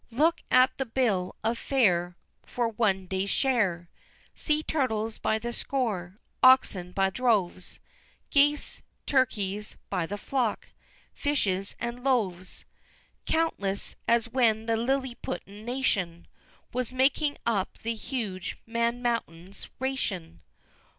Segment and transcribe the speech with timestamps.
[0.09, 3.87] Look at the Bill of Fare for one day's share,
[4.33, 7.79] Sea turtles by the score Oxen by droves,
[8.31, 10.69] Geese, turkeys, by the flock
[11.13, 12.65] fishes and loaves
[13.27, 16.27] Countless, as when the Lilliputian nation
[16.73, 20.41] Was making up the huge man mountain's ration!